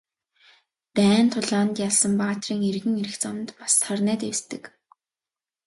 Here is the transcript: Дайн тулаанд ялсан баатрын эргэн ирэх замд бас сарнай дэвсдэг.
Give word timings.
Дайн 0.95 1.27
тулаанд 1.33 1.75
ялсан 1.87 2.13
баатрын 2.21 2.61
эргэн 2.69 2.95
ирэх 3.01 3.15
замд 3.23 3.47
бас 3.59 3.73
сарнай 3.81 4.17
дэвсдэг. 4.21 4.63